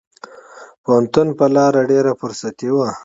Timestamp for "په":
1.37-1.45